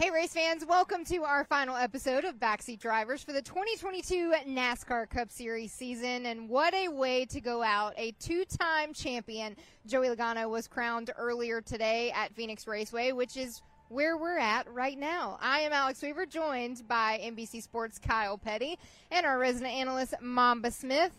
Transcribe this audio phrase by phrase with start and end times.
[0.00, 5.10] Hey, race fans, welcome to our final episode of Backseat Drivers for the 2022 NASCAR
[5.10, 6.26] Cup Series season.
[6.26, 7.94] And what a way to go out.
[7.96, 9.56] A two time champion,
[9.88, 14.96] Joey Logano, was crowned earlier today at Phoenix Raceway, which is where we're at right
[14.96, 15.36] now.
[15.42, 18.78] I am Alex Weaver, joined by NBC Sports' Kyle Petty
[19.10, 21.10] and our resident analyst, Mamba Smith.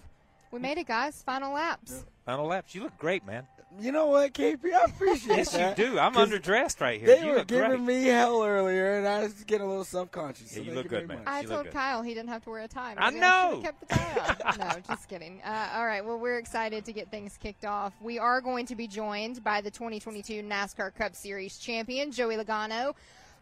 [0.51, 1.21] We made it, guys.
[1.23, 2.05] Final laps.
[2.25, 2.73] Final laps.
[2.73, 3.45] You look great, man.
[3.77, 4.73] You know what, KP?
[4.73, 5.77] I appreciate yes, that.
[5.77, 5.99] you do.
[5.99, 7.07] I'm underdressed right here.
[7.15, 7.81] They you were look giving great.
[7.81, 10.51] me hell earlier, and I was getting a little self-conscious.
[10.51, 11.21] Yeah, so you thank look good, man.
[11.27, 11.73] I You look told good.
[11.73, 12.95] Kyle he didn't have to wear a tie.
[12.97, 13.61] I know.
[13.61, 14.57] should've kept the tie on.
[14.59, 15.41] no, just kidding.
[15.45, 16.03] Uh, all right.
[16.03, 17.93] Well, we're excited to get things kicked off.
[18.01, 22.95] We are going to be joined by the 2022 NASCAR Cup Series champion, Joey Logano.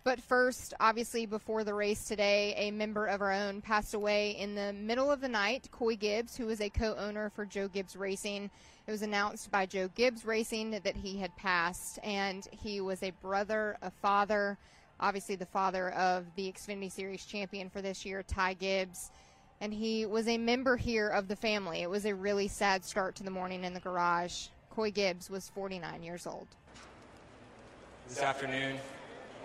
[0.04, 4.56] But first, obviously, before the race today, a member of our own passed away in
[4.56, 5.68] the middle of the night.
[5.72, 8.50] Coy Gibbs, who is a co-owner for Joe Gibbs Racing,
[8.88, 13.12] it was announced by Joe Gibbs Racing that he had passed, and he was a
[13.22, 14.58] brother, a father,
[15.00, 19.12] obviously the father of the Xfinity Series champion for this year, Ty Gibbs.
[19.60, 21.82] And he was a member here of the family.
[21.82, 24.48] It was a really sad start to the morning in the garage.
[24.70, 26.48] Coy Gibbs was 49 years old.
[28.08, 28.78] This afternoon,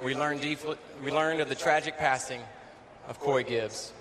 [0.03, 2.41] we learned, deeply, we of the tragic passing
[3.09, 3.93] of Coy Gibbs.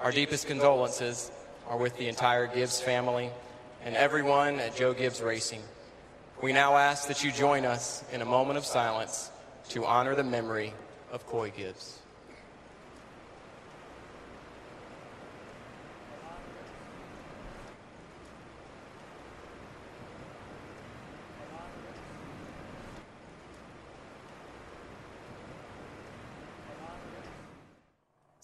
[0.00, 1.30] Our deepest condolences
[1.68, 3.30] are with the entire Gibbs family
[3.84, 5.62] and everyone at Joe Gibbs Racing.
[6.42, 9.30] We now ask that you join us in a moment of silence
[9.68, 10.74] to honor the memory
[11.12, 11.99] of Coy Gibbs.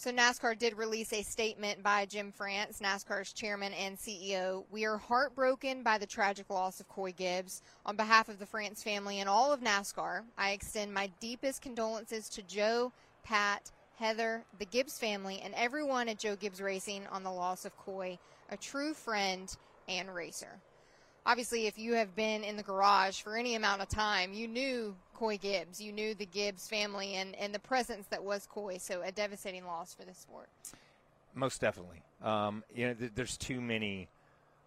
[0.06, 4.62] So NASCAR did release a statement by Jim France, NASCAR's chairman and CEO.
[4.70, 7.60] We are heartbroken by the tragic loss of Coy Gibbs.
[7.84, 12.28] On behalf of the France family and all of NASCAR, I extend my deepest condolences
[12.28, 12.92] to Joe,
[13.24, 17.76] Pat, Heather, the Gibbs family, and everyone at Joe Gibbs Racing on the loss of
[17.76, 18.16] Coy,
[18.48, 19.52] a true friend
[19.88, 20.60] and racer.
[21.26, 24.94] Obviously, if you have been in the garage for any amount of time, you knew
[25.16, 25.80] Coy Gibbs.
[25.80, 28.76] You knew the Gibbs family and, and the presence that was Coy.
[28.78, 30.48] So a devastating loss for the sport.
[31.34, 32.02] Most definitely.
[32.22, 34.08] Um, you know, th- there's too many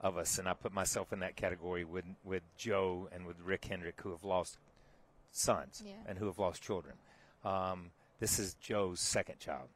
[0.02, 3.66] of us, and I put myself in that category with with Joe and with Rick
[3.66, 4.58] Hendrick, who have lost
[5.32, 5.94] sons Yeah.
[6.08, 6.96] and who have lost children.
[7.44, 9.70] Um, this is Joe's second child.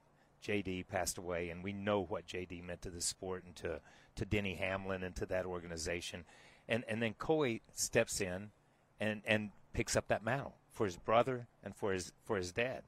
[0.43, 3.79] JD passed away, and we know what JD meant to the sport and to,
[4.15, 6.25] to Denny Hamlin and to that organization.
[6.67, 8.51] And and then Coy steps in
[8.99, 12.83] and, and picks up that mantle for his brother and for his for his dad.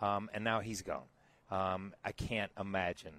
[0.00, 1.08] Um, and now he's gone.
[1.50, 3.14] Um, I can't imagine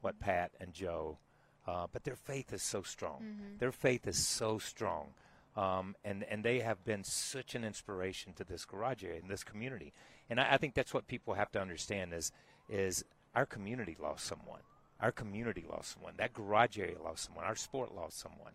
[0.00, 1.18] what Pat and Joe,
[1.66, 3.22] uh, but their faith is so strong.
[3.58, 5.08] Their faith is so strong.
[5.56, 9.42] Um, and, and they have been such an inspiration to this garage area and this
[9.42, 9.92] community.
[10.30, 12.30] And I, I think that's what people have to understand is,
[12.68, 13.04] is
[13.34, 14.60] our community lost someone.
[15.00, 16.14] Our community lost someone.
[16.16, 17.44] That garage area lost someone.
[17.44, 18.52] Our sport lost someone.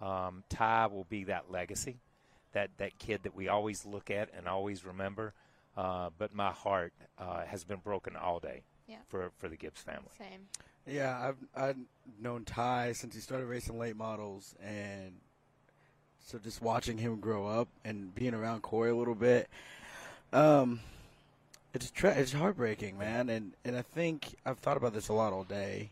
[0.00, 1.98] Um, Ty will be that legacy,
[2.52, 5.32] that, that kid that we always look at and always remember.
[5.76, 8.96] Uh, but my heart uh, has been broken all day Yeah.
[9.08, 10.08] for, for the Gibbs family.
[10.18, 10.48] Same.
[10.86, 11.76] Yeah, I've I've
[12.22, 15.12] known Ty since he started racing late models, and
[16.20, 19.48] so just watching him grow up and being around Coy a little bit,
[20.32, 20.78] um,
[21.74, 23.28] it's tra- it's heartbreaking, man.
[23.28, 25.90] And and I think I've thought about this a lot all day,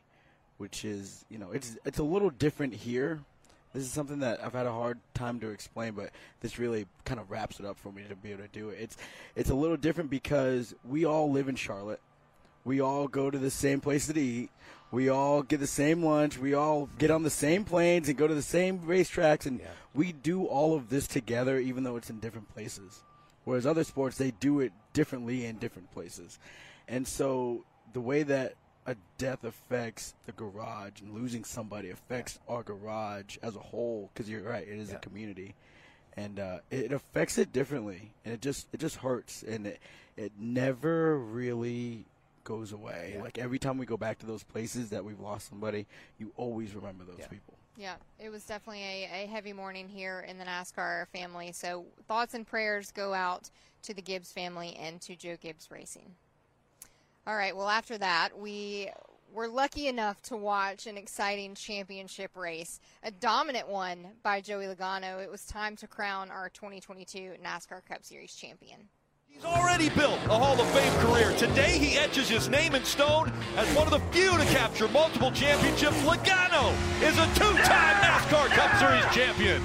[0.59, 3.21] which is you know it's it's a little different here.
[3.75, 7.19] This is something that I've had a hard time to explain, but this really kind
[7.19, 8.79] of wraps it up for me to be able to do it.
[8.81, 8.97] It's
[9.35, 12.01] it's a little different because we all live in Charlotte.
[12.65, 14.51] We all go to the same place to eat.
[14.93, 16.39] We all get the same lunch.
[16.39, 19.67] We all get on the same planes and go to the same racetracks, and Yeah.
[19.93, 23.03] we do all of this together, even though it's in different places.
[23.45, 26.39] Whereas other sports, they do it differently in different places.
[26.87, 28.55] And so the way that
[28.87, 34.29] a death affects the garage and losing somebody affects our garage as a whole, because
[34.29, 34.97] you're right, it is Yeah.
[34.97, 35.55] a community,
[36.17, 39.81] and uh, it affects it differently, and it just it just hurts, and it
[40.17, 42.05] it never really
[42.45, 43.15] goes away.
[43.17, 43.23] Yeah.
[43.23, 45.87] Like every time we go back to those places that we've lost somebody,
[46.19, 47.29] you always remember those Yeah.
[47.29, 47.55] people.
[47.77, 51.51] Yeah, it was definitely a, a heavy morning here in the NASCAR family.
[51.51, 53.51] So thoughts and prayers go out
[53.83, 56.15] to the Gibbs family and to Joe Gibbs Racing.
[57.27, 58.91] All right, well, after that, we
[59.33, 65.23] were lucky enough to watch an exciting championship race, a dominant one by Joey Logano.
[65.23, 68.79] It was time to crown our 2022 NASCAR Cup Series champion.
[69.27, 71.33] He's already built a Hall of Fame career.
[71.39, 75.33] Today, he etches his name in stone as one of the few to capture multiple
[75.33, 75.97] championships.
[76.03, 76.73] Logano
[77.03, 79.63] is a two-time NASCAR Cup Series champion.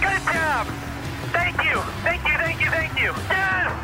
[0.00, 0.68] Good job.
[1.32, 1.80] Thank you.
[2.02, 2.34] Thank you.
[2.38, 2.70] Thank you.
[2.70, 3.12] Thank you.
[3.28, 3.77] Yes.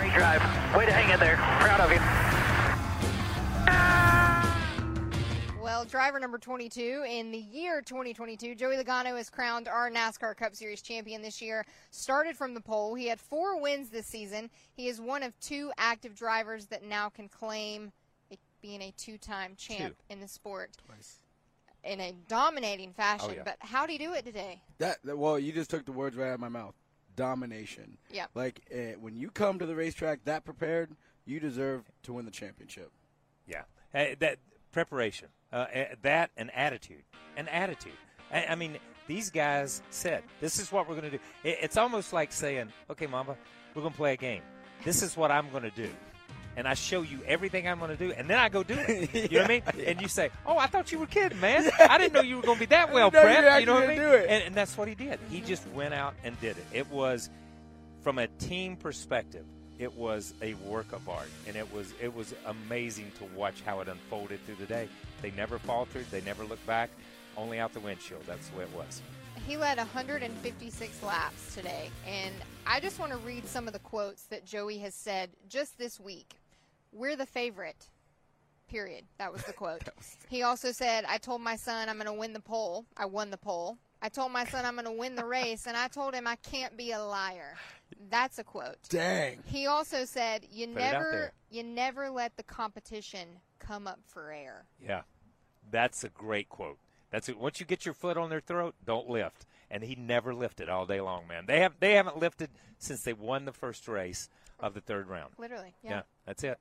[0.00, 0.40] Great drive.
[0.74, 1.36] Way to hang in there.
[1.60, 2.00] Proud of you.
[5.62, 10.56] Well, driver number 22 in the year 2022, Joey Logano is crowned our NASCAR Cup
[10.56, 11.66] Series champion this year.
[11.90, 12.94] Started from the pole.
[12.94, 14.48] He had four wins this season.
[14.72, 17.92] He is one of two active drivers that now can claim
[18.62, 20.14] being a two-time champ Two.
[20.14, 20.78] in the sport
[21.84, 23.28] in a dominating fashion.
[23.32, 23.42] Oh, yeah.
[23.44, 24.62] But how do he do it today?
[24.78, 26.74] That, that- well, you just took the words right out of my mouth.
[27.20, 27.98] Domination.
[28.10, 28.26] Yeah.
[28.34, 30.96] Like uh, when you come to the racetrack that prepared,
[31.26, 32.90] you deserve to win the championship.
[33.46, 33.62] Yeah,
[33.94, 34.38] Uh, that
[34.72, 37.02] preparation, uh, uh, that and attitude,
[37.36, 37.92] an attitude.
[38.32, 41.76] I, I mean, these guys said, "This is what we're going to do." It, it's
[41.76, 43.36] almost like saying, "Okay, Mamba,
[43.74, 44.42] we're going to play a game.
[44.84, 45.90] This is what I'm going to do."
[46.56, 49.14] And I show you everything I'm going to do, and then I go do it.
[49.30, 49.86] You know what I mean?
[49.86, 51.70] And you say, "Oh, I thought you were kidding, man.
[51.80, 53.74] I didn't know you were going to be that well know you prepped." You know
[53.74, 53.96] what I mean?
[53.96, 54.26] do it.
[54.28, 55.18] And, and that's what he did.
[55.30, 56.66] He just went out and did it.
[56.72, 57.30] It was
[58.02, 59.44] from a team perspective,
[59.78, 63.80] it was a work of art, and it was it was amazing to watch how
[63.80, 64.88] it unfolded through the day.
[65.22, 66.90] They never faltered, they never looked back,
[67.36, 68.22] only out the windshield.
[68.26, 69.02] That's the way it was.
[69.46, 72.34] He led 156 laps today, and
[72.66, 75.98] I just want to read some of the quotes that Joey has said just this
[75.98, 76.36] week.
[76.92, 77.88] We're the favorite.
[78.68, 79.04] Period.
[79.18, 79.82] That was the quote.
[80.28, 82.86] he also said, I told my son I'm going to win the pole.
[82.96, 83.78] I won the pole.
[84.02, 86.36] I told my son I'm going to win the race, and I told him I
[86.36, 87.56] can't be a liar.
[88.08, 88.78] That's a quote.
[88.88, 89.42] Dang.
[89.44, 93.28] He also said, "You Put never, you never let the competition
[93.58, 95.02] come up for air." Yeah,
[95.70, 96.78] that's a great quote.
[97.10, 97.38] That's it.
[97.38, 99.46] Once you get your foot on their throat, don't lift.
[99.70, 101.44] And he never lifted all day long, man.
[101.46, 104.28] They have they haven't lifted since they won the first race
[104.58, 105.34] of the third round.
[105.38, 105.90] Literally, yeah.
[105.90, 106.58] yeah that's it.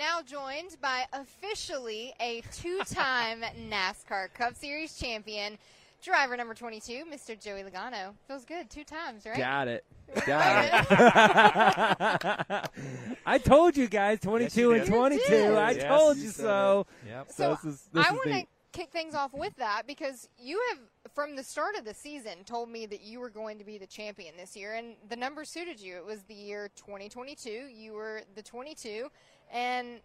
[0.00, 5.58] Now joined by officially a two-time NASCAR Cup Series champion,
[6.02, 7.38] driver number 22, Mr.
[7.38, 8.14] Joey Logano.
[8.26, 9.36] Feels good, two times, right?
[9.36, 9.84] Got it.
[10.24, 12.70] Got it.
[13.26, 15.22] I told you guys, 22 and 22.
[15.28, 15.54] did.
[15.54, 16.86] I Yes, told you you so.
[17.06, 17.26] Yep.
[17.32, 20.78] So this is, this I want to kick things off with that because you have,
[21.14, 23.86] from the start of the season, told me that you were going to be the
[23.86, 25.96] champion this year, and the number suited you.
[25.96, 27.50] It was the year 2022.
[27.50, 29.08] You were the 22,
[29.52, 30.00] and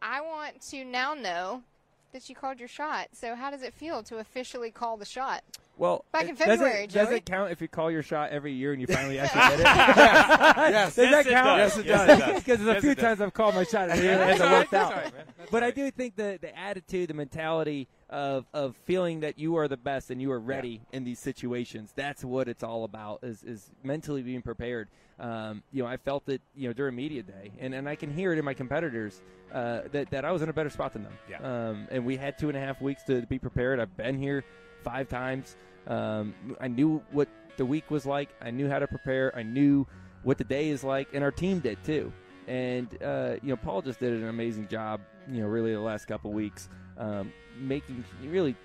[0.00, 1.62] I want to now know
[2.12, 3.08] that you called your shot.
[3.12, 5.42] So how does it feel to officially call the shot?
[5.78, 7.16] Well, Back it- in does February, it, does Joey.
[7.16, 9.66] it count if you call your shot every year and you finally actually get it?
[9.66, 10.94] Yes.
[10.94, 11.58] Does that it count?
[11.58, 11.58] does.
[11.58, 11.82] Yes, it
[12.18, 12.34] does.
[12.44, 14.92] Because there's a Yes, few times I've called my shot and it hasn't worked out.
[14.92, 15.24] right, man.
[15.38, 19.56] That's But I do think the, the attitude, the mentality of, of feeling that you
[19.56, 23.20] are the best and you are ready in these situations, that's what it's all about,
[23.22, 24.88] is, is mentally being prepared.
[25.22, 28.12] Um, you know, I felt it, you know, during media day, and, and I can
[28.12, 29.22] hear it in my competitors
[29.54, 31.12] uh, that, that I was in a better spot than them.
[31.30, 31.38] Yeah.
[31.38, 33.78] Um, and we had two and a half weeks to be prepared.
[33.78, 34.44] I've been here
[34.82, 35.56] five times.
[35.86, 38.30] Um, I knew what the week was like.
[38.40, 39.32] I knew how to prepare.
[39.36, 39.86] I knew
[40.24, 42.12] what the day is like, and our team did too.
[42.48, 45.00] And uh, you know, Paul just did an amazing job.
[45.30, 48.56] You know, really the last couple weeks, um, making really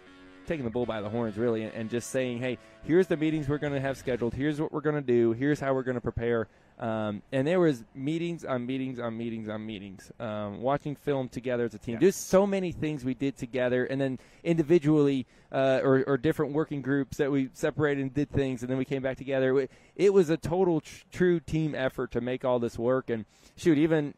[0.48, 3.48] taking the bull by the horns, really, and, and just saying, hey, here's the meetings
[3.48, 4.34] we're going to have scheduled.
[4.34, 5.34] Here's what we're going to do.
[5.34, 6.48] Here's how we're going to prepare.
[6.80, 11.66] Um, and there was meetings on meetings on meetings on meetings, um, watching film together
[11.66, 11.96] as a team.
[11.96, 12.08] Yeah.
[12.08, 16.84] Just so many things we did together, and then individually uh, or, or different working
[16.84, 19.68] groups that we separated and did things, and then we came back together.
[19.96, 23.10] It, was a total tr- true team effort to make all this work.
[23.10, 24.14] And shoot, even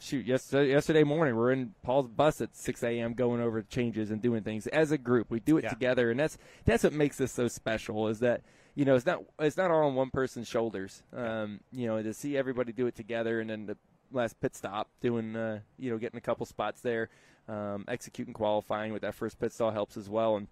[0.00, 3.14] shoot yesterday, yesterday morning we're in Paul's bus at 6 a.m.
[3.14, 5.30] going over changes and doing things as a group.
[5.30, 5.70] We do it Yeah.
[5.70, 8.08] together, and that's that's what makes this so special.
[8.08, 8.42] Is that
[8.74, 11.02] you know it's not it's not all on one person's shoulders.
[11.14, 13.76] Um, you know to see everybody do it together, and then the
[14.12, 17.08] last pit stop doing uh, you know getting a couple spots there,
[17.48, 20.36] um, executing qualifying with that first pit stall helps as well.
[20.36, 20.48] And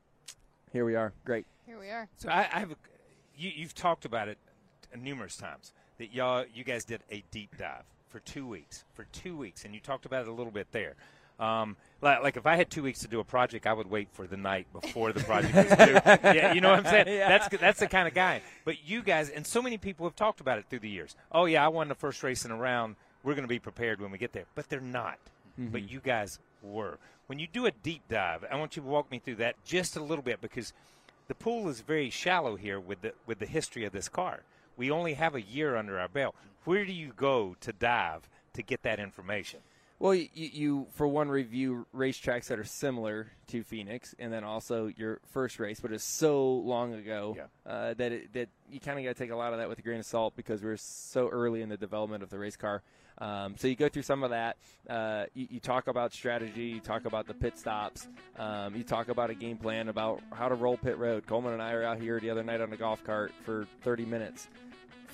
[0.73, 1.47] here we are, great.
[1.67, 2.09] Here we are.
[2.17, 2.77] So I, I have, a,
[3.37, 4.39] you, you've talked about it
[4.97, 9.37] numerous times that y'all, you guys did a deep dive for two weeks, for two
[9.37, 10.95] weeks, and you talked about it a little bit there.
[11.41, 14.07] Um, like, like if I had two weeks to do a project, I would wait
[14.13, 15.99] for the night before the project was due.
[16.33, 17.09] Yeah, you know what I'm saying?
[17.09, 17.29] Yeah.
[17.29, 18.41] That's that's the kind of guy.
[18.65, 21.17] But you guys, and so many people have talked about it through the years.
[21.33, 22.95] Oh yeah, I won the first race in a round.
[23.25, 25.19] We're going to be prepared when we get there, but they're not.
[25.59, 26.99] But you guys were.
[27.27, 29.97] When you do a deep dive, I want you to walk me through that just
[29.97, 30.73] a little bit because
[31.27, 34.43] the pool is very shallow here with the with the history of this car.
[34.77, 36.35] We only have a year under our belt.
[36.65, 39.61] Where do you go to dive to get that information?
[40.01, 44.87] Well, you, you for one review racetracks that are similar to Phoenix, and then also
[44.97, 47.71] your first race, but it's so long ago Yeah.
[47.73, 49.79] uh, that it, that you kind of got to take a lot of that with
[49.79, 52.83] a grain of salt because we're so early in the development of the race car.
[53.19, 54.57] Um, so you go through some of that.
[54.89, 56.65] Uh, you, you talk about strategy.
[56.65, 58.09] You talk about the pit stops.
[58.39, 61.27] Um, you talk about a game plan about how to roll pit road.
[61.27, 64.05] Coleman and I are out here the other night on a golf cart for 30
[64.05, 64.49] minutes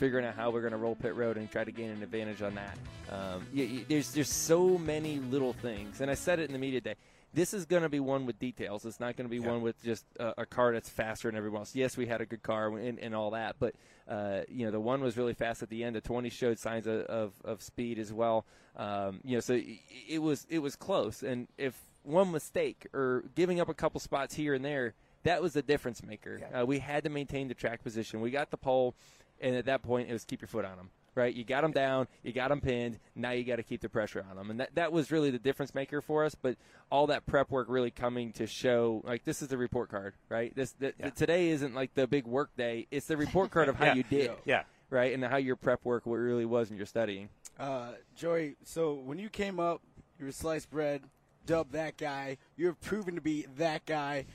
[0.00, 2.40] figuring out how we're going to roll pit road and try to gain an advantage
[2.40, 2.78] on that.
[3.10, 3.46] Um,
[3.86, 6.94] there's there's so many little things, and I said it in the media day.
[7.32, 8.84] This is going to be one with details.
[8.84, 9.52] It's not going to be Yeah.
[9.52, 11.74] one with just a, a car that's faster than everyone else.
[11.76, 13.74] Yes, we had a good car and, and all that, but
[14.08, 15.94] uh, you know the one was really fast at the end.
[15.94, 18.44] The 20 showed signs of, of, of speed as well.
[18.76, 19.64] Um, you know, so it,
[20.08, 21.22] it was it was close.
[21.22, 25.52] And if one mistake or giving up a couple spots here and there, that was
[25.52, 26.40] the difference maker.
[26.40, 26.62] Yeah.
[26.62, 28.20] Uh, we had to maintain the track position.
[28.20, 28.94] We got the pole,
[29.40, 30.90] and at that point, it was keep your foot on them.
[31.16, 33.00] Right, you got them down, you got them pinned.
[33.16, 35.40] Now you got to keep the pressure on them, and that that was really the
[35.40, 36.36] difference maker for us.
[36.36, 36.56] But
[36.88, 40.54] all that prep work really coming to show, like this is the report card, right?
[40.54, 41.10] This the, Yeah.
[41.10, 43.94] today isn't like the big work day; it's the report card of how Yeah.
[43.94, 44.62] you did, Yeah.
[44.88, 47.28] right, and how your prep work really was in your studying.
[47.58, 49.82] Uh, Joey, so when you came up,
[50.18, 51.02] you were sliced bread,
[51.44, 52.38] dubbed that guy.
[52.56, 54.26] You're proven to be that guy.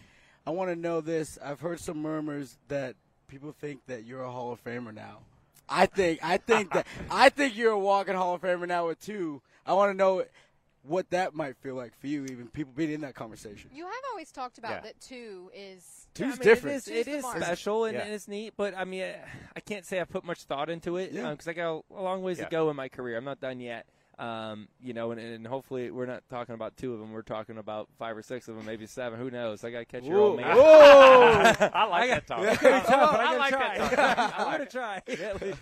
[0.46, 1.40] I want to know this.
[1.42, 2.96] I've heard some murmurs that
[3.30, 5.20] people think that you're a Hall of Famer now.
[5.70, 9.00] I think I think that I think you're a walking Hall of Famer now with
[9.00, 9.42] two.
[9.66, 10.24] I want to know
[10.84, 13.72] what that might feel like for you, even people being in that conversation.
[13.74, 14.80] You have always talked about Yeah.
[14.82, 16.74] that two is Two's I mean, different.
[16.76, 17.38] It is, Two's it the is mark.
[17.42, 18.04] special and, Yeah.
[18.04, 19.16] and it's neat, but I mean, I,
[19.56, 21.24] I can't say I put much thought into it Yeah.
[21.30, 22.46] Um, because I got a long ways Yeah.
[22.46, 23.18] to go in my career.
[23.18, 23.88] I'm not done yet.
[24.18, 27.12] Um, you know, and, and hopefully we're not talking about two of them.
[27.12, 29.20] We're talking about five or six of them, maybe seven.
[29.20, 29.64] Who knows?
[29.66, 30.56] I got to catch your old man.
[30.56, 30.62] Whoa!
[31.74, 32.60] I like that talk.
[32.60, 34.40] Come on, I I'm like gonna that talk.
[34.40, 35.02] I'm gonna try.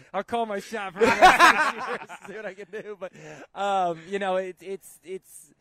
[0.14, 2.98] I'll call my shot for the rest of this year, see what I can do.
[3.00, 3.12] But
[3.60, 5.52] um, you know, it's it's it's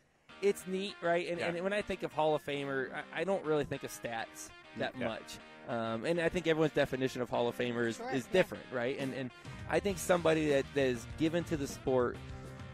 [0.43, 1.29] it's neat, right?
[1.31, 1.47] And, Yeah.
[1.49, 4.51] and when I think of Hall of Famer, I, I don't really think of stats
[4.79, 5.09] that Yeah.
[5.09, 5.39] much.
[5.69, 8.33] Um, and I think everyone's definition of Hall of Famer is, Sure, is yeah.
[8.33, 8.99] different, right?
[8.99, 9.31] And and
[9.71, 12.17] I think somebody that, that is given to the sport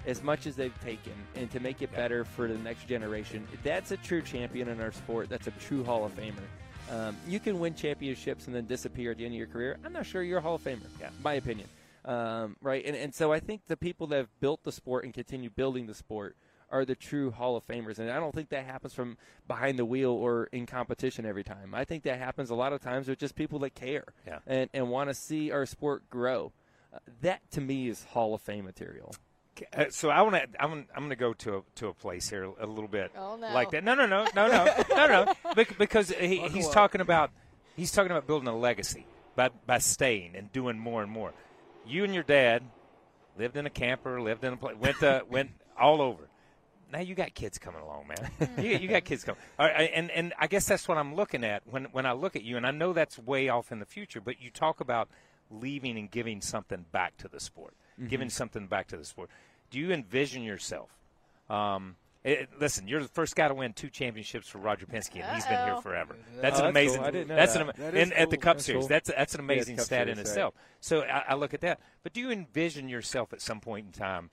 [0.06, 3.90] as much as they've taken and to make it better for the next generation, that's
[3.90, 5.28] a true champion in our sport.
[5.28, 6.34] That's a true Hall of Famer.
[6.90, 9.78] Um, you can win championships and then disappear at the end of your career.
[9.84, 11.10] I'm not sure you're a Hall of Famer, Yeah.
[11.22, 11.68] my opinion.
[12.04, 12.82] Um, right?
[12.86, 15.86] And, and so I think the people that have built the sport and continue building
[15.86, 16.36] the sport
[16.70, 17.98] are the true Hall of Famers.
[17.98, 21.74] And I don't think that happens from behind the wheel or in competition every time.
[21.74, 24.38] I think that happens a lot of times with just people that care Yeah.
[24.46, 26.52] and, and want to see our sport grow.
[26.94, 29.14] Uh, that to me is Hall of Fame material.
[29.76, 30.62] Uh, so I want to.
[30.62, 30.86] I'm.
[30.94, 33.52] I'm going to go to a, to a place here a little bit Oh, no.
[33.52, 33.84] like that.
[33.84, 35.34] No, no, no, no, no, no, no.
[35.54, 36.72] Bec- Because he, he's up.
[36.72, 37.30] talking about
[37.76, 41.32] he's talking about building a legacy by by staying and doing more and more.
[41.86, 42.62] You and your dad
[43.38, 46.28] lived in a camper, lived in a place, went to went all over.
[46.90, 48.50] Now you got kids coming along, man.
[48.64, 51.62] you, you got kids coming, right, and and I guess that's what I'm looking at
[51.70, 54.20] when when I look at you, and I know that's way off in the future.
[54.22, 55.08] But you talk about
[55.50, 57.74] leaving and giving something back to the sport,
[58.08, 59.28] giving something back to the sport.
[59.70, 60.90] Do you envision yourself?
[61.50, 65.34] Um, it, listen, you're the first guy to win two championships for Roger Penske, and
[65.34, 65.80] he's been here Uh-oh.
[65.80, 66.16] forever.
[66.18, 66.98] Oh, That's an that's amazing.
[66.98, 67.06] cool.
[67.06, 67.62] I didn't know that's that.
[67.62, 68.36] an That in, is at the.
[68.36, 68.80] Cup That's Series.
[68.82, 68.88] cool.
[68.88, 70.30] That's that's an amazing Cup stat in Series, right.
[70.32, 70.54] itself.
[70.80, 71.80] So I, I look at that.
[72.02, 74.30] But do you envision yourself at some point in time?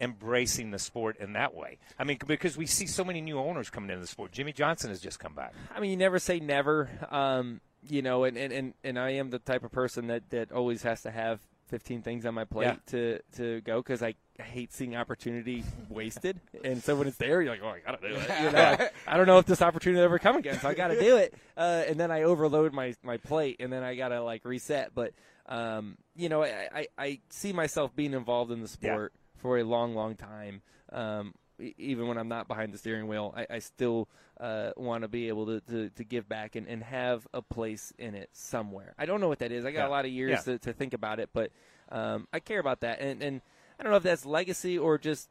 [0.00, 1.78] Embracing the sport in that way.
[1.98, 4.32] I mean, because we see so many new owners coming into the sport.
[4.32, 5.54] Jimmie Johnson has just come back.
[5.74, 6.90] I mean, you never say never.
[7.10, 10.50] Um, you know, and, and, and, and I am the type of person that, that
[10.50, 11.38] always has to have
[11.68, 12.76] 15 things on my plate Yeah.
[12.88, 16.40] to, to go because I hate seeing opportunity wasted.
[16.64, 18.28] and so when it's there, you're like, oh, I got to do it.
[18.42, 20.74] You know, I, I don't know if this opportunity will ever come again, so I
[20.74, 21.34] got to do it.
[21.56, 24.94] Uh, and then I overload my, my plate, and then I got to like reset.
[24.94, 25.12] But,
[25.46, 28.90] um, you know, I, I, I see myself being involved in the Yeah.
[28.94, 30.62] sport for a long, long time.
[30.92, 34.08] Um, even when I'm not behind the steering wheel, I, I still
[34.40, 37.92] uh, want to be able to, to, to give back and, and have a place
[37.98, 38.94] in it somewhere.
[38.98, 39.64] I don't know what that is.
[39.64, 39.88] I got Yeah.
[39.88, 40.54] a lot of years Yeah.
[40.54, 41.50] to, to think about it, but
[41.90, 43.00] um, I care about that.
[43.00, 43.40] And, and
[43.78, 45.28] I don't know if that's legacy or just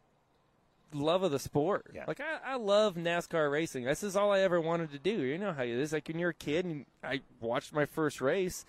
[0.93, 1.87] love of the sport.
[1.93, 2.05] Yeah.
[2.07, 3.83] Like I, I love NASCAR racing.
[3.85, 5.11] This is all I ever wanted to do.
[5.23, 5.91] You know how it is.
[5.93, 8.65] Like when you're a kid and I watched my first race.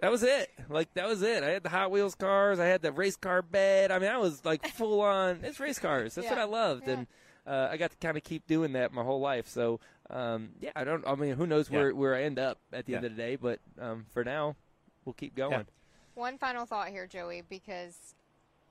[0.00, 0.50] That was it.
[0.68, 1.42] Like that was it.
[1.42, 2.58] I had the Hot Wheels cars.
[2.60, 3.90] I had the race car bed.
[3.90, 5.40] I mean, I was like full on.
[5.42, 6.14] It's race cars.
[6.14, 6.92] That's what I loved, Yeah.
[6.94, 7.06] and
[7.46, 9.48] uh, I got to kind of keep doing that my whole life.
[9.48, 11.06] So um, yeah, I don't.
[11.06, 11.96] I mean, who knows where Yeah.
[11.96, 13.36] where I end up at the end of the day?
[13.36, 14.54] But um, for now,
[15.04, 15.66] we'll keep going.
[16.14, 18.14] One final thought here, Joey, because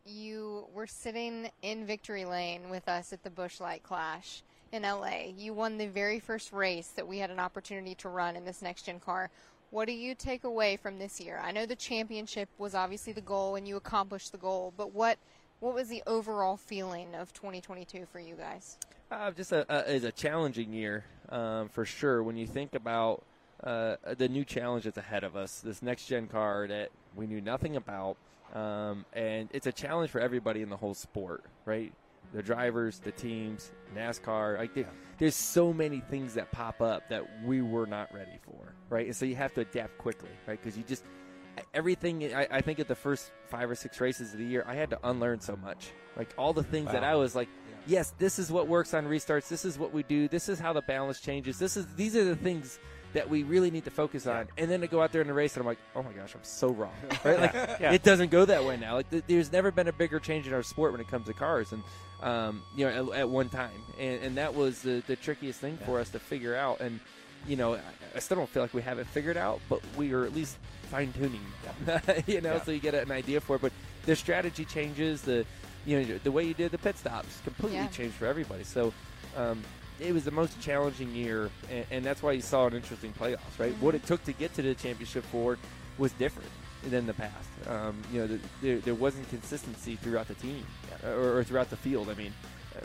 [0.05, 5.31] you were sitting in victory lane with us at the Busch Light Clash in LA.
[5.37, 8.61] You won the very first race that we had an opportunity to run in this
[8.61, 9.29] next gen car.
[9.69, 11.41] What do you take away from this year?
[11.43, 15.17] I know the championship was obviously the goal and you accomplished the goal, but what
[15.59, 18.77] what was the overall feeling of 2022 for you guys?
[19.11, 22.23] Uh, just a, a is a challenging year um, for sure.
[22.23, 23.23] When you think about
[23.63, 27.41] uh, the new challenge that's ahead of us, this next gen car that we knew
[27.41, 28.17] nothing about,
[28.53, 31.91] um, and it's a challenge for everybody in the whole sport, right?
[32.33, 34.57] The drivers, the teams, NASCAR.
[34.57, 38.73] Like there- there's so many things that pop up that we were not ready for,
[38.89, 39.07] right?
[39.07, 40.61] And so you have to adapt quickly, right?
[40.61, 41.03] Because you just
[41.73, 42.33] everything.
[42.35, 44.89] I, I think at the first five or six races of the year, I had
[44.91, 45.91] to unlearn so much.
[46.15, 47.49] Like all the things that I was like,
[47.87, 49.47] yes, this is what works on restarts.
[49.47, 50.27] This is what we do.
[50.27, 51.57] This is how the balance changes.
[51.57, 52.79] This is these are the things
[53.17, 54.47] that we really need to focus on.
[54.57, 56.33] And then to go out there in the race, and I'm like, oh my gosh,
[56.35, 56.93] I'm so wrong.
[57.25, 57.39] Right?
[57.39, 57.91] Like Yeah.
[57.91, 58.93] it doesn't go that way now.
[58.95, 61.33] Like th- there's never been a bigger change in our sport when it comes to
[61.33, 61.83] cars, and
[62.21, 65.77] um, you know, at, at one time, and, and that was the, the trickiest thing
[65.85, 66.79] for us to figure out.
[66.79, 66.99] And
[67.47, 67.79] you know, I,
[68.15, 70.57] I still don't feel like we have it figured out, but we are at least
[70.91, 71.41] fine tuning.
[72.27, 72.63] you know, Yeah.
[72.63, 73.61] so you get an idea for it.
[73.61, 73.71] But
[74.05, 75.21] the strategy changes.
[75.21, 75.45] The
[75.85, 77.87] you know the way you did the pit stops completely Yeah.
[77.87, 78.63] changed for everybody.
[78.63, 78.93] So.
[79.35, 79.61] Um,
[79.99, 83.59] it was the most challenging year, and, and that's why you saw an interesting playoffs,
[83.59, 83.73] right?
[83.79, 85.57] What it took to get to the championship four
[85.97, 86.49] was different
[86.83, 87.49] than the past.
[87.67, 90.65] Um, you know, the, there, there wasn't consistency throughout the team
[91.03, 92.09] or, or throughout the field.
[92.09, 92.33] I mean,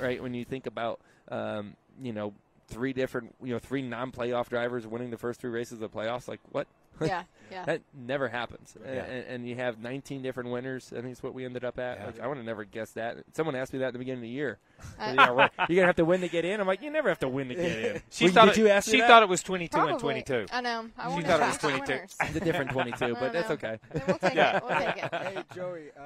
[0.00, 0.23] right?
[0.23, 2.33] When you think about, um, you know,
[2.69, 6.28] three different, you know, three non-playoff drivers winning the first three races of the playoffs,
[6.28, 6.66] like what?
[7.00, 7.64] Yeah, yeah.
[7.64, 8.76] that never happens.
[8.85, 9.04] Yeah.
[9.04, 10.92] And, and you have 19 different winners.
[10.92, 11.99] I think it's what we ended up at.
[11.99, 12.07] Yeah.
[12.07, 13.16] Like, I would have never guessed that.
[13.33, 14.59] Someone asked me that at the beginning of the year.
[15.02, 15.50] Yeah, right.
[15.68, 16.60] You're gonna have to win to get in.
[16.60, 17.64] I'm like, you never have to win to get
[17.96, 18.02] in.
[18.10, 19.92] She Well, thought did it, you ask she thought it was 22 Probably.
[19.92, 20.46] and 22.
[20.52, 20.88] I know.
[20.96, 21.92] I She thought it was 22.
[21.92, 22.16] winners.
[22.20, 23.54] It's a different 22, but that's know.
[23.54, 23.78] okay.
[24.06, 24.56] We'll take Yeah.
[24.58, 24.62] it.
[24.68, 25.14] We'll take it.
[25.34, 26.02] hey Joey, uh,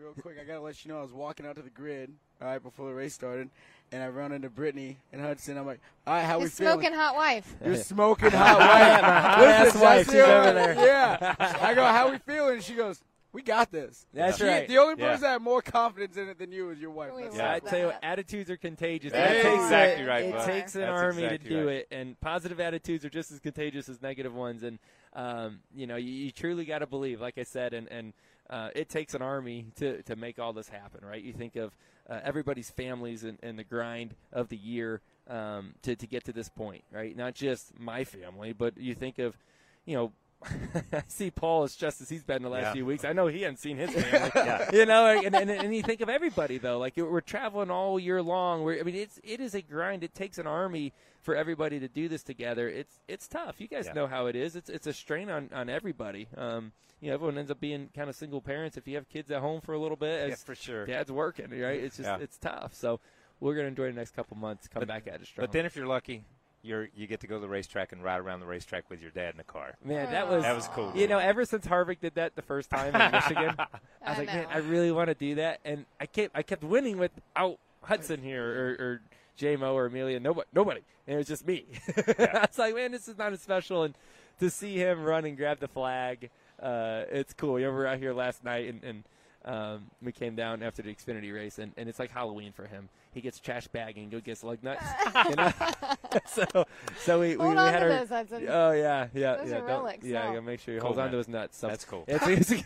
[0.00, 2.48] real quick, I gotta let you know I was walking out to the grid all
[2.48, 3.50] right before the race started,
[3.92, 5.58] and I run into Brittany and Hudson.
[5.58, 6.74] I'm like, all right, how we His feeling?
[6.80, 7.54] smoking hot wife.
[7.64, 9.02] You're smoking hot wife.
[9.02, 10.74] My hot Listen, ass wife, she's over there.
[10.74, 11.34] Yeah.
[11.60, 12.54] I go, how we feeling?
[12.54, 13.00] And she goes,
[13.32, 14.06] we got this.
[14.12, 14.66] That's She- right.
[14.66, 15.08] The only Yeah.
[15.10, 17.12] person that had more confidence in it than you is your wife.
[17.14, 19.12] We That's Yeah, I tell you, what, attitudes are contagious.
[19.12, 20.46] That's it takes exactly a- right, It bud.
[20.46, 21.76] takes an That's army exactly to do right.
[21.76, 24.62] it, and positive attitudes are just as contagious as negative ones.
[24.62, 24.78] And
[25.14, 28.12] um, you know, you, you truly got to believe, like I said, and and
[28.50, 31.22] uh, it takes an army to to make all this happen, right?
[31.22, 31.76] You think of
[32.08, 36.32] uh, everybody's families and, and the grind of the year um, to to get to
[36.32, 37.14] this point, right?
[37.16, 39.36] Not just my family, but you think of,
[39.84, 40.12] you know.
[40.92, 42.72] I see Paul as just as he's been the last Yeah.
[42.74, 43.04] few weeks.
[43.04, 44.30] I know he hasn't seen his family.
[44.34, 44.70] Yeah.
[44.72, 46.78] You know, and, and, and you think of everybody though.
[46.78, 48.62] Like we're traveling all year long.
[48.62, 50.04] We're, I mean, it's it is a grind.
[50.04, 50.92] It takes an army
[51.22, 52.68] for everybody to do this together.
[52.68, 53.60] It's it's tough.
[53.60, 53.94] You guys Yeah.
[53.94, 54.54] know how it is.
[54.54, 56.28] It's it's a strain on on everybody.
[56.36, 59.30] Um, you know, everyone ends up being kind of single parents if you have kids
[59.30, 60.28] at home for a little bit.
[60.28, 60.86] Yeah, for sure.
[60.86, 61.80] Dad's working, right?
[61.82, 62.74] It's just it's tough.
[62.74, 63.00] So
[63.40, 64.68] we're gonna enjoy the next couple months.
[64.68, 65.44] Come But- back at it strong.
[65.46, 66.24] But then if you're lucky,
[66.68, 69.10] you're you get to go to the racetrack and ride around the racetrack with your
[69.10, 69.74] dad in the car.
[69.84, 70.92] man, that was That was cool.
[70.94, 73.66] You know, ever since Harvick did that the first time in Michigan, I
[74.04, 74.46] I was like, man.
[74.52, 78.44] I really want to do that, and I kept I kept winning without Hudson here
[78.44, 79.00] or, or
[79.38, 80.20] JMO or Emilia.
[80.20, 81.64] Nobody, nobody, and it was just me.
[81.96, 83.94] I was like, man, this is not as special, and
[84.40, 86.30] to see him run and grab the flag,
[86.62, 87.58] uh, it's cool.
[87.58, 89.04] You know, we were out here last night, and, and
[89.44, 92.88] um, we came down after the Xfinity race, and, and it's like Halloween for him.
[93.12, 94.84] He gets trash bagging, and go gets lug nuts.
[95.28, 95.52] you know?
[96.26, 96.64] so,
[96.98, 97.98] so we, we, Hold we on had to our.
[98.00, 98.46] those, Hudson.
[98.48, 99.56] Oh yeah, yeah, Those yeah.
[99.56, 100.26] are relics, yeah, no.
[100.26, 101.56] you gotta make sure you Cool, hold on to his nuts.
[101.58, 102.04] So That's cool.
[102.06, 102.64] It's, it's,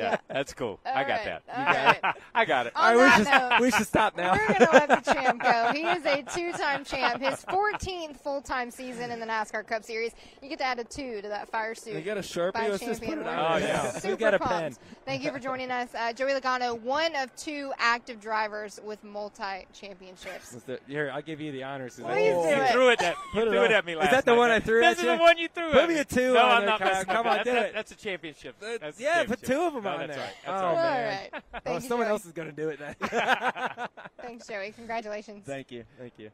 [0.00, 0.80] Yeah, that's cool.
[0.84, 1.42] All I got right, that.
[1.48, 2.02] You got it.
[2.02, 2.14] right.
[2.34, 2.72] I got it.
[2.76, 4.32] On All right, we that should, note, we should stop now.
[4.32, 5.70] We're going to let the champ go.
[5.72, 7.20] He is a two-time champ.
[7.22, 10.12] His 14th full-time season in the NASCAR Cup Series.
[10.42, 11.94] You get to add a two to that fire suit.
[11.94, 12.68] You got a sharpie?
[12.68, 13.52] Let's just put it on.
[13.54, 13.90] Oh, yeah.
[13.92, 14.52] Super We got a pumped.
[14.54, 14.76] pen.
[15.04, 20.56] Thank you for joining us, uh, Joey Logano, one of two active drivers with multi-championships.
[20.86, 21.94] Here, I'll give you the honors.
[21.96, 22.70] Please do You it.
[22.72, 24.50] threw it at you Put it threw it at me Is that the night, one.
[24.50, 25.10] I threw This at is you?
[25.10, 26.00] the one you threw Put at me me.
[26.00, 27.72] a two No, on I'm there, not Come on, That's do it.
[27.74, 28.56] That's a championship.
[28.60, 29.46] That's a yeah, put championship.
[29.48, 30.24] two of them No, on that's there.
[30.24, 30.34] Right.
[30.46, 30.82] Oh, That's All right.
[30.82, 31.28] man.
[31.32, 31.42] right.
[31.54, 32.12] Oh, Thank you, someone Joey.
[32.12, 32.94] else is going to do it then.
[34.20, 34.72] Thanks, Joey.
[34.72, 35.44] Congratulations.
[35.46, 35.84] thank you.
[35.98, 36.30] Thank you.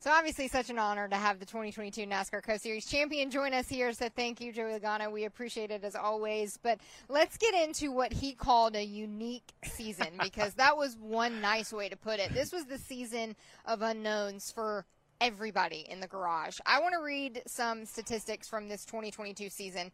[0.00, 3.66] So obviously, such an honor to have the 2022 NASCAR Cup Series champion join us
[3.66, 3.92] here.
[3.94, 5.10] So thank you, Joey Logano.
[5.10, 6.58] We appreciate it as always.
[6.62, 11.72] But let's get into what he called a unique season because that was one nice
[11.72, 12.32] way to put it.
[12.34, 13.34] This was the season
[13.64, 14.84] of unknowns for
[15.20, 16.58] everybody in the garage.
[16.66, 19.90] I want to read some statistics from this 2022 season.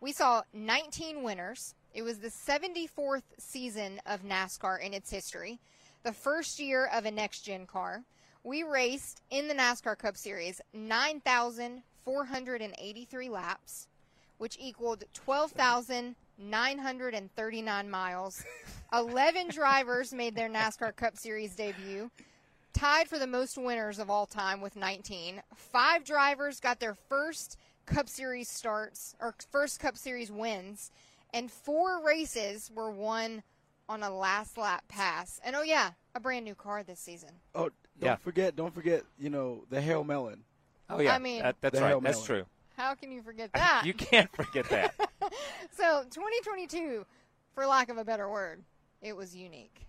[0.00, 1.74] We saw 19 winners.
[1.96, 5.58] It was the 74th season of NASCAR in its history,
[6.02, 8.02] the first year of a next gen car.
[8.44, 13.88] We raced in the NASCAR Cup Series 9,483 laps,
[14.36, 18.44] which equaled 12,939 miles.
[18.92, 22.10] 11 drivers made their NASCAR Cup Series debut,
[22.74, 25.40] tied for the most winners of all time with 19.
[25.54, 27.56] Five drivers got their first
[27.86, 30.90] Cup Series starts or first Cup Series wins,
[31.36, 33.42] and four races were won
[33.88, 35.38] on a last lap pass.
[35.44, 37.30] And oh yeah, a brand new car this season.
[37.54, 38.16] Oh, don't Yeah.
[38.16, 40.44] forget, don't forget, you know, the Hail Melon.
[40.88, 41.88] Oh yeah, I mean- that, that's The right.
[41.88, 42.42] Hail That's Mary.
[42.42, 42.48] true.
[42.76, 43.82] How can you forget that?
[43.84, 44.94] You can't forget that.
[45.72, 47.06] so 2022,
[47.54, 48.62] for lack of a better word,
[49.00, 49.86] it was unique.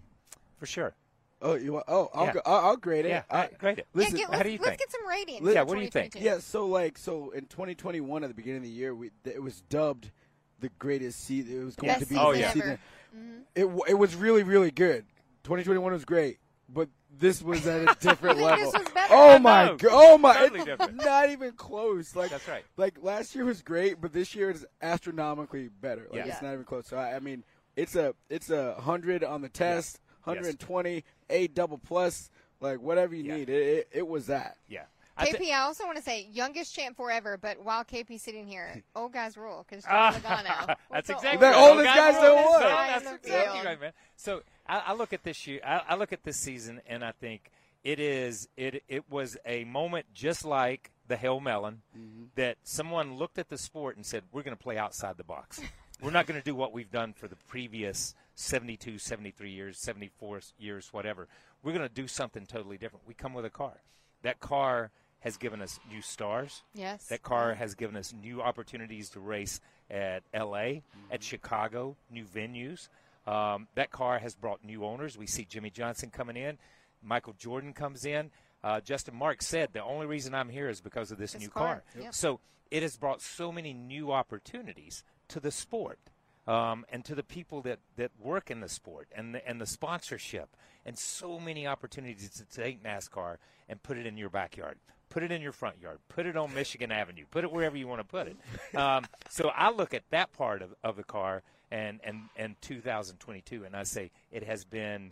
[0.58, 0.96] For sure.
[1.42, 1.86] Oh, you want?
[1.88, 2.34] Oh, I'll Yeah.
[2.34, 3.10] go, I'll, I'll grade it.
[3.10, 3.80] Yeah, I, great.
[3.80, 3.88] It.
[3.94, 4.80] Listen, yeah, get, how let's, do you let's think?
[4.80, 5.54] get some ratings.
[5.54, 6.16] Yeah, what do you think?
[6.18, 9.62] Yeah, so like so in 2021 at the beginning of the year, we it was
[9.62, 10.12] dubbed
[10.60, 11.62] the greatest season.
[11.62, 12.54] It was going Best to be season the ever.
[12.54, 12.80] season.
[13.16, 13.42] Mhm.
[13.56, 15.06] It w- it was really really good.
[15.44, 16.40] 2021 was great,
[16.70, 16.90] but
[17.20, 18.72] this was at a different level.
[18.72, 18.86] was.
[19.10, 19.90] Oh my god!
[19.92, 20.34] Oh my!
[20.34, 20.96] Totally it's different.
[20.98, 22.16] not even close.
[22.16, 22.64] Like That's right.
[22.76, 26.08] like last year was great, but this year is astronomically better.
[26.12, 26.34] Like Yeah.
[26.34, 26.88] it's not even close.
[26.88, 27.44] So I, I mean,
[27.76, 30.26] it's a it's a hundred on the test, Yes.
[30.28, 33.36] 120, a double plus, like whatever you Yeah.
[33.38, 33.50] need.
[33.50, 34.58] It, it it was that.
[34.68, 34.84] Yeah.
[35.18, 38.84] I KP, I also want to say youngest champ forever, but while KP's sitting here,
[38.96, 40.76] old guys rule because Ah, Logano.
[40.92, 41.70] that's exactly The right.
[41.70, 42.36] oldest Guy guy rule.
[42.60, 43.14] That's won.
[43.14, 43.92] That's exactly right, man.
[44.16, 45.60] So I, I look at this year.
[45.66, 47.50] I, I look at this season, and I think
[47.84, 48.84] it is it.
[48.88, 51.82] It was a moment just like the Hail Melon
[52.36, 55.60] that someone looked at the sport and said, "We're going to play outside the box.
[56.02, 60.42] We're not going to do what we've done for the previous 72, 73 years, 74
[60.60, 61.28] years, whatever.
[61.64, 63.08] We're going to do something totally different.
[63.08, 63.82] We come with a car.
[64.22, 66.64] That car." Has given us new stars.
[66.74, 67.08] Yes.
[67.08, 72.88] That car has given us new opportunities to race at LA, at Chicago, new venues.
[73.26, 75.18] Um, that car has brought new owners.
[75.18, 76.58] We see Jimmie Johnson coming in,
[77.04, 78.32] Michael Jordan comes in.
[78.64, 81.50] Uh, Justin Mark said the only reason I'm here is because of this, This new
[81.50, 81.66] car.
[81.68, 81.84] car.
[82.00, 82.14] Yep.
[82.14, 82.40] So
[82.72, 86.00] it has brought so many new opportunities to the sport.
[86.48, 89.66] Um, and to the people that, that work in the sport and the, and the
[89.66, 93.36] sponsorship and so many opportunities to take NASCAR
[93.68, 94.78] and put it in your backyard,
[95.10, 97.88] put it in your front yard, put it on Michigan Avenue, put it wherever you
[97.88, 98.38] want to put it.
[98.76, 103.64] Um, so I look at that part of, of the car and, and, and 2022
[103.64, 105.12] and I say it has been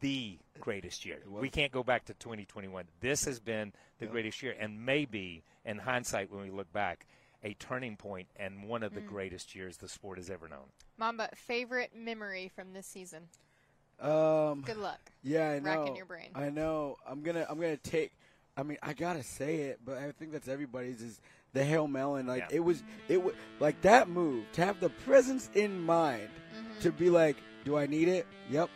[0.00, 1.18] the greatest year.
[1.28, 2.84] We can't go back to 2021.
[3.00, 7.06] This has been the greatest year and maybe in hindsight when we look back
[7.44, 10.66] a turning point and one of the greatest years the sport has ever known.
[10.96, 13.28] Mamba, favorite memory from this season?
[14.00, 15.00] Um, Good luck.
[15.22, 15.70] Yeah, I know.
[15.70, 16.30] Racking your brain.
[16.34, 16.96] I know.
[17.06, 17.46] I'm gonna.
[17.48, 18.12] I'm gonna take.
[18.58, 21.00] I mean, I gotta say it, but I think that's everybody's.
[21.00, 21.20] Is
[21.52, 22.26] the hail melon?
[22.26, 22.56] Like Yeah.
[22.56, 22.82] it was.
[23.08, 26.80] It was like that move to have the presence in mind Mm-hmm.
[26.80, 28.26] to be like, do I need it?
[28.50, 28.68] Yep.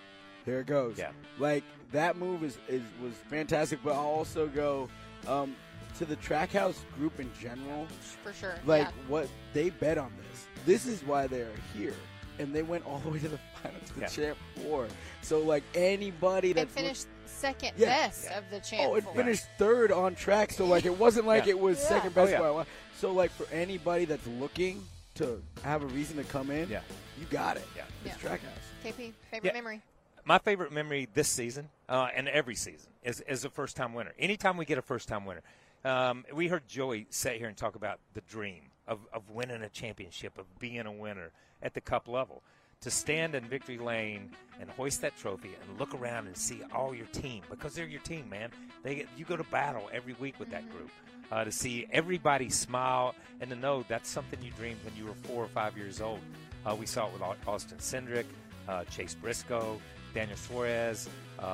[0.45, 0.97] Here it goes.
[0.99, 1.11] Yeah.
[1.41, 4.89] Like that move is, is was fantastic, but I'll also go
[5.27, 5.57] um,
[5.99, 7.89] to the Trackhouse group in general.
[8.23, 8.55] For sure.
[8.65, 8.91] Like yeah.
[9.09, 10.47] what they bet on this.
[10.65, 11.95] This is why they are here,
[12.39, 14.07] and they went all the way to the finals, the Yeah.
[14.07, 14.87] champ four.
[15.23, 17.87] So like anybody that finished second Yeah.
[18.07, 18.39] best Yeah.
[18.39, 18.91] of the champ.
[18.91, 19.15] Oh, it four.
[19.15, 21.51] finished third on track, so like it wasn't like Yeah.
[21.51, 21.89] it was Yeah.
[21.89, 22.41] second best Oh, yeah.
[22.41, 22.67] by a lot.
[22.97, 26.81] So like for anybody that's looking to have a reason to come in, Yeah.
[27.19, 27.67] you got it.
[27.77, 27.85] Yeah.
[28.05, 28.31] It's Yeah.
[28.31, 28.83] Trackhouse.
[28.85, 29.53] KP, favorite Yeah.
[29.53, 29.83] memory?
[30.25, 34.13] My favorite memory this season uh, and every season is, is a first time winner.
[34.19, 35.43] Anytime we get a first time winner,
[35.85, 39.69] um, we heard Joey sit here and talk about the dream of, of winning a
[39.69, 42.43] championship, of being a winner at the cup level.
[42.83, 46.95] To stand in victory lane and hoist that trophy and look around and see all
[46.95, 48.51] your team because they're your team, man.
[48.83, 50.91] They you go to battle every week with that group.
[51.31, 55.15] Uh, to see everybody smile and to know that's something you dreamed when you were
[55.15, 56.19] four or five years old.
[56.67, 58.27] Uh, we saw it with Austin Cindric,
[58.69, 59.81] uh, Chase Briscoe,
[60.13, 61.47] Daniel Suarez, um,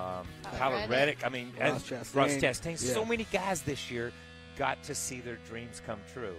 [0.42, 0.90] Tyler Tyler Reddick.
[0.90, 1.26] Reddick.
[1.26, 2.14] I mean, Ross and- Chastain.
[2.16, 2.70] Ross Chastain.
[2.70, 2.92] Yeah.
[2.94, 4.12] So many guys this year
[4.56, 6.34] got to see their dreams come true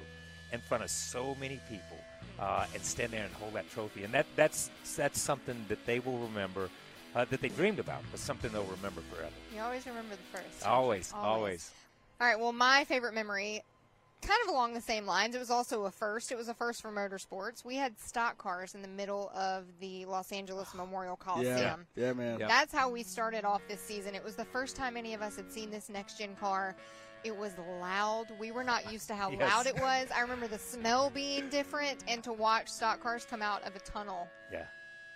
[0.51, 1.98] in front of so many people
[2.39, 4.03] uh, and stand there and hold that trophy.
[4.03, 6.69] And that that's that's something that they will remember,
[7.15, 9.33] uh, that they dreamed about, but something they'll remember forever.
[9.53, 10.65] You always remember the first.
[10.65, 11.71] Always, always.
[12.21, 12.39] All right.
[12.39, 13.63] Well, my favorite memory,
[14.21, 15.35] kind of along the same lines.
[15.35, 16.31] It was also a first.
[16.31, 17.63] It was a first for motorsports.
[17.63, 21.87] We had stock cars in the middle of the Los Angeles Memorial Coliseum.
[21.95, 22.39] Yeah, yeah, man.
[22.39, 22.47] Yeah.
[22.47, 24.15] That's how we started off this season.
[24.15, 26.75] It was the first time any of us had seen this next gen car.
[27.23, 27.51] It was
[27.81, 28.27] loud.
[28.39, 29.41] We were not used to how Yes.
[29.41, 30.07] loud it was.
[30.15, 33.79] I remember the smell being different, and to watch stock cars come out of a
[33.79, 34.63] tunnel Yeah,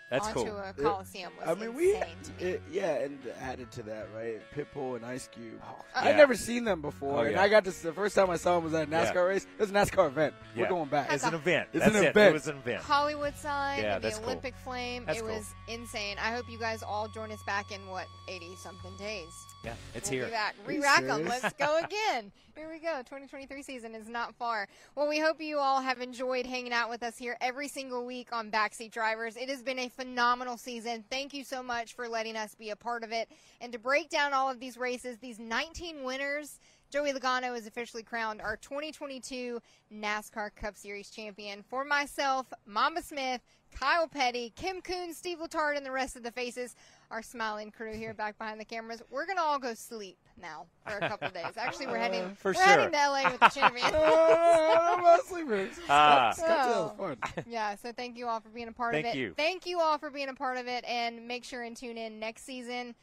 [0.10, 0.58] that's onto cool.
[0.60, 2.06] a coliseum was I mean, we, to me.
[2.40, 4.42] it, yeah, and added to that, right?
[4.54, 5.62] Pitbull and Ice Cube.
[5.64, 7.38] Uh, I'd never seen them before, Oh, and.
[7.38, 9.20] I got to the first time I saw them was at a NASCAR Yeah.
[9.22, 9.46] race.
[9.46, 10.34] It was a NASCAR event.
[10.56, 11.12] We're going back.
[11.12, 11.70] It's an event.
[11.74, 12.10] It's That's an it.
[12.10, 12.30] event.
[12.30, 12.82] It was an event.
[12.84, 14.26] Hollywood sign Yeah, the that's cool.
[14.28, 15.06] Olympic flame.
[15.06, 15.36] That's it cool.
[15.36, 16.18] was insane.
[16.20, 19.34] I hope you guys all join us back in what eighty something days.
[19.64, 20.26] Yeah, it's we'll here.
[20.26, 20.56] Be back.
[20.66, 21.26] Are you Re-rack them.
[21.26, 22.32] Let's go again.
[22.56, 22.98] Here we go.
[22.98, 24.68] 2023 season is not far.
[24.96, 28.28] Well, we hope you all have enjoyed hanging out with us here every single week
[28.32, 29.38] on Backseat Drivers.
[29.38, 31.04] It has been a phenomenal season.
[31.10, 33.28] Thank you so much for letting us be a part of it.
[33.60, 36.60] And to break down all of these races, these 19 winners,
[36.92, 39.60] Joey Logano is officially crowned our 2022
[39.92, 41.64] NASCAR Cup Series champion.
[41.64, 43.42] For myself, Mamba Smith,
[43.74, 46.76] Kyle Petty, Kim Coon, Steve Letarte, and the rest of the faces,
[47.14, 49.04] our smiling crew here back behind the cameras.
[49.12, 51.46] We're gonna all go sleep now for a couple of days.
[51.58, 52.64] Actually, we're heading For we're sure.
[52.64, 53.92] heading to LA with the champion.
[53.94, 55.70] Oh, I'm not sleeping.
[55.90, 56.34] Ah.
[56.36, 59.18] Scottsdale's yeah, so thank you all for being a part Thank of it.
[59.18, 59.34] you.
[59.38, 62.20] Thank you all for being a part of it, and make sure and tune in
[62.20, 62.96] next season.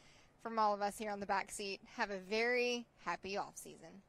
[0.43, 4.01] From all of us here on the back seat, have a very happy off season.